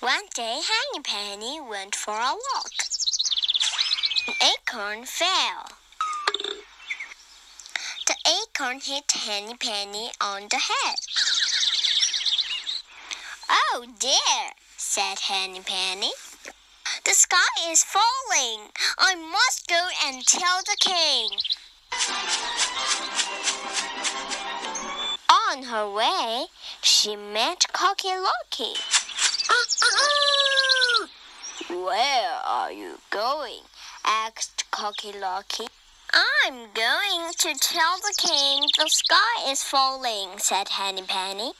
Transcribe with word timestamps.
One 0.00 0.28
day, 0.34 0.62
Henny 0.64 1.02
Penny 1.02 1.60
went 1.60 1.94
for 1.94 2.14
a 2.14 2.32
walk. 2.32 2.72
An 4.26 4.34
acorn 4.40 5.04
fell. 5.04 5.72
The 8.06 8.16
acorn 8.26 8.80
hit 8.80 9.12
Henny 9.12 9.56
Penny 9.56 10.10
on 10.18 10.48
the 10.48 10.56
head. 10.56 11.00
Oh 13.50 13.84
dear, 13.98 14.54
said 14.78 15.18
Henny 15.18 15.60
Penny. 15.60 16.12
The 17.04 17.12
sky 17.12 17.68
is 17.68 17.84
falling. 17.84 18.70
I 18.96 19.14
must 19.16 19.68
go 19.68 19.86
and 20.06 20.26
tell 20.26 20.62
the 20.62 20.78
king. 20.80 21.28
On 25.50 25.64
her 25.64 25.90
way, 25.90 26.46
she 26.80 27.16
met 27.16 27.70
Cocky 27.74 28.08
Locky. 28.08 28.80
Where 31.68 32.40
are 32.46 32.72
you 32.72 32.98
going? 33.10 33.64
asked 34.04 34.70
Cocky 34.70 35.12
Locky. 35.12 35.66
I'm 36.12 36.72
going 36.74 37.32
to 37.38 37.54
tell 37.54 37.96
the 37.98 38.14
king 38.18 38.66
the 38.78 38.88
sky 38.88 39.50
is 39.50 39.62
falling, 39.62 40.38
said 40.38 40.68
Henny 40.68 41.02
Penny. 41.02 41.52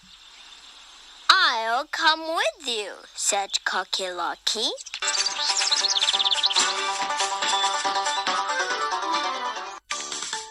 I'll 1.31 1.87
come 1.87 2.21
with 2.21 2.67
you, 2.67 2.93
said 3.15 3.65
Cocky 3.65 4.11
Locky. 4.11 4.71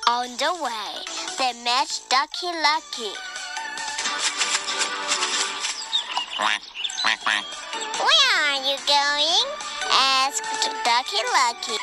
On 0.07 0.37
the 0.37 0.53
way, 0.63 1.03
they 1.37 1.53
met 1.63 2.01
Ducky 2.09 2.47
Lucky. 2.47 3.28
Where 7.79 8.29
are 8.45 8.61
you 8.63 8.77
going? 8.87 9.45
asked 9.91 10.43
Ducky 10.83 11.23
Lucky. 11.33 11.77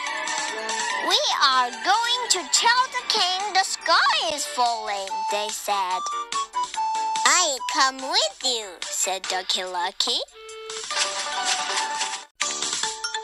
We 1.09 1.21
are 1.43 1.71
going 1.71 2.23
to 2.31 2.41
tell 2.53 2.83
the 2.93 3.05
king 3.09 3.53
the 3.55 3.65
sky 3.65 4.35
is 4.35 4.45
falling, 4.45 5.09
they 5.31 5.49
said. 5.49 6.01
I 7.25 7.59
come 7.73 7.97
with 7.97 8.39
you, 8.45 8.67
said 8.83 9.23
Ducky 9.23 9.65
Lucky. 9.65 10.21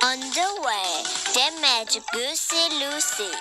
On 0.05 0.19
the 0.19 0.51
way, 0.67 1.03
they 1.35 1.51
met 1.61 1.97
Goosey 2.13 2.69
Loosey. 2.81 3.33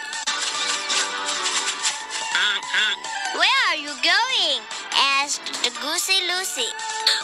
Where 3.35 3.61
are 3.69 3.75
you 3.75 3.93
going? 4.03 4.61
asked 4.93 5.63
the 5.63 5.71
Goosey 5.81 6.21
Loosey. 6.29 6.69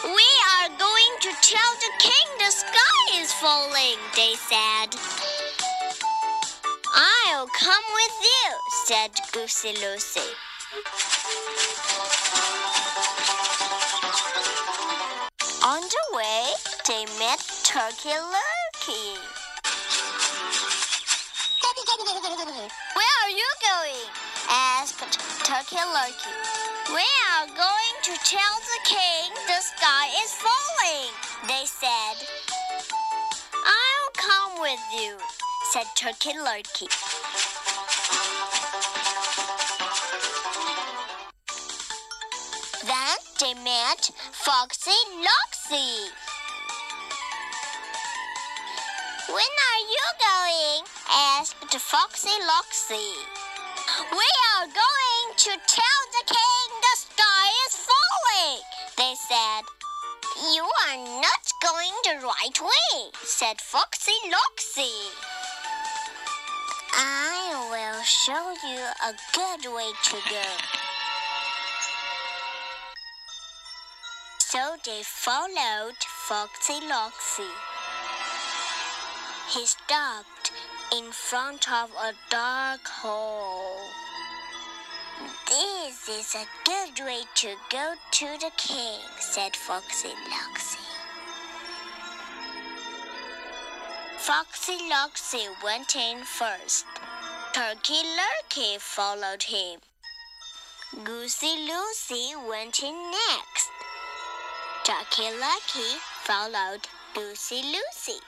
We 0.03 0.28
are 0.56 0.69
going 0.78 0.97
to 1.22 1.29
tell 1.41 1.73
the 1.81 1.91
king 1.97 2.28
the 2.38 2.51
sky 2.51 3.22
is 3.22 3.33
falling, 3.33 3.97
they 4.16 4.35
said. 4.35 4.94
I'll 6.94 7.47
come 7.47 7.83
with 7.94 8.16
you, 8.22 8.47
said 8.85 9.11
Goosey 9.31 9.73
Loosey. 9.81 10.29
On 15.66 15.81
the 15.81 16.16
way, 16.16 16.45
they 16.88 17.05
met 17.17 17.41
Turkey 17.63 18.09
Lurkey. 18.09 19.17
Where 22.94 23.16
are 23.23 23.29
you 23.31 23.49
going? 23.61 24.05
asked 24.49 25.19
Turkey 25.44 25.78
Lurkey. 25.78 26.57
Going 26.88 27.27
to 28.07 28.13
tell 28.23 28.56
the 28.62 28.90
king 28.90 29.34
the 29.47 29.59
sky 29.59 30.07
is 30.23 30.31
falling, 30.31 31.12
they 31.45 31.66
said. 31.66 32.16
I'll 33.53 34.12
come 34.16 34.62
with 34.62 34.79
you, 34.95 35.18
said 35.73 35.84
Turkey 35.97 36.31
Lurkey. 36.40 36.88
Then 42.88 43.17
they 43.41 43.53
met 43.62 44.09
Foxy 44.31 45.00
Loxy. 45.28 46.07
When 49.28 49.53
are 49.69 49.84
you 49.91 50.06
going? 50.23 50.84
asked 51.12 51.75
Foxy 51.78 52.29
Loxy. 52.47 53.12
We 54.12 54.28
are 54.56 54.67
going 54.67 55.28
to 55.38 55.51
tell 55.67 56.01
the 56.12 56.23
king 56.25 56.67
the 56.81 56.97
they 58.98 59.14
said. 59.16 59.64
You 60.53 60.64
are 60.88 60.98
not 60.98 61.44
going 61.64 61.94
the 62.03 62.24
right 62.24 62.62
way, 62.62 63.09
said 63.24 63.59
Foxy 63.59 64.14
Loxy. 64.30 64.94
I 66.94 67.68
will 67.72 68.03
show 68.03 68.53
you 68.68 68.80
a 68.80 69.14
good 69.34 69.74
way 69.74 69.92
to 70.03 70.18
go. 70.30 70.47
So 74.38 74.78
they 74.86 75.02
followed 75.03 75.97
Foxy 76.28 76.80
Loxy. 76.88 77.50
He 79.50 79.66
stopped 79.66 80.52
in 80.96 81.12
front 81.12 81.72
of 81.72 81.90
a 81.92 82.14
dark 82.30 82.88
hole. 82.88 84.06
This 85.47 86.09
is 86.09 86.35
a 86.35 86.45
good 86.66 87.05
way 87.05 87.22
to 87.35 87.55
go 87.69 87.94
to 88.11 88.25
the 88.39 88.51
king, 88.57 89.00
said 89.19 89.55
Foxy 89.55 90.13
Loxy. 90.29 90.85
Foxy 94.17 94.78
Loxy 94.89 95.47
went 95.63 95.95
in 95.95 96.23
first. 96.23 96.85
Turkey 97.53 98.03
Lurkey 98.17 98.79
followed 98.79 99.43
him. 99.43 99.79
Goosey 101.03 101.67
Loosey 101.67 102.35
went 102.47 102.84
in 102.84 102.96
next. 103.11 103.70
Ducky 104.84 105.29
Lucky 105.40 105.99
followed 106.23 106.87
Goosey 107.13 107.61
Loosey. 107.61 108.20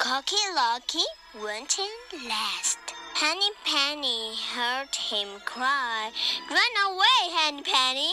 Cocky 0.00 0.36
Locky 0.54 1.04
went 1.42 1.78
in 1.78 2.28
last. 2.28 2.85
Henny 3.18 3.48
Penny 3.64 4.34
heard 4.52 4.94
him 4.94 5.40
cry, 5.46 6.10
Run 6.50 6.92
away, 6.92 7.34
Henny 7.34 7.62
Penny! 7.62 8.12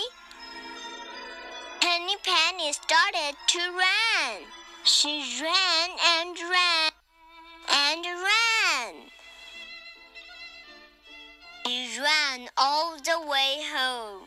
Henny 1.82 2.16
Penny 2.24 2.72
started 2.72 3.36
to 3.48 3.60
run. 3.60 4.44
She 4.86 5.26
ran 5.42 5.90
and 6.16 6.38
ran 6.50 6.92
and 7.70 8.06
ran. 8.06 8.96
She 11.68 12.00
ran 12.00 12.48
all 12.58 12.96
the 12.96 13.20
way 13.28 13.62
home. 13.76 14.24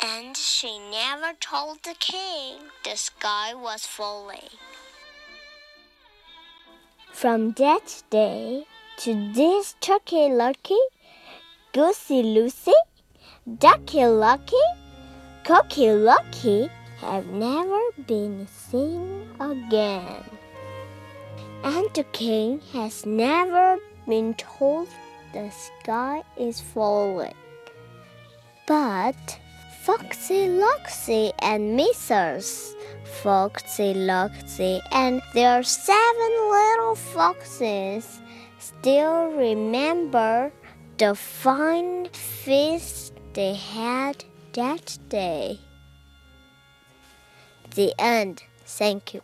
And 0.00 0.34
she 0.34 0.78
never 0.78 1.34
told 1.40 1.82
the 1.82 1.96
king 1.98 2.70
the 2.84 2.96
sky 2.96 3.52
was 3.52 3.86
falling. 3.86 4.48
From 7.12 7.52
that 7.52 8.02
day 8.08 8.64
to 8.98 9.14
this 9.32 9.76
turkey 9.80 10.28
lucky, 10.28 10.80
goosey 11.72 12.20
Loosey, 12.24 12.74
ducky 13.58 14.04
lucky, 14.04 14.66
cocky 15.44 15.92
lucky 15.92 16.68
have 17.00 17.24
never 17.26 17.78
been 18.08 18.48
seen 18.48 19.28
again. 19.38 20.24
And 21.62 21.88
the 21.94 22.02
king 22.10 22.60
has 22.72 23.06
never 23.06 23.78
been 24.08 24.34
told 24.34 24.88
the 25.32 25.48
sky 25.50 26.24
is 26.36 26.60
falling. 26.60 27.36
But 28.66 29.38
Foxy 29.84 30.48
Loxy 30.48 31.32
and 31.38 31.78
Mrs. 31.78 32.74
Foxy 33.22 33.94
Loxy 33.94 34.80
and 34.90 35.22
their 35.34 35.62
seven 35.62 36.32
little 36.50 36.96
foxes 36.96 38.20
still 38.58 39.32
remember 39.32 40.52
the 40.98 41.14
fine 41.14 42.08
feast 42.10 43.14
they 43.32 43.54
had 43.54 44.24
that 44.52 44.98
day. 45.08 45.60
The 47.74 47.94
end. 47.98 48.42
Thank 48.64 49.14
you. 49.14 49.22